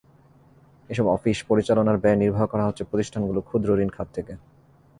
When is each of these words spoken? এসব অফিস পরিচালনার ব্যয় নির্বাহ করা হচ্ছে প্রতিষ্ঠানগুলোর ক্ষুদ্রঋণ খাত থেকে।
এসব 0.89 1.05
অফিস 1.07 1.37
পরিচালনার 1.49 2.01
ব্যয় 2.03 2.19
নির্বাহ 2.21 2.43
করা 2.51 2.67
হচ্ছে 2.67 2.83
প্রতিষ্ঠানগুলোর 2.83 3.45
ক্ষুদ্রঋণ 3.47 3.89
খাত 3.95 4.07
থেকে। 4.13 4.33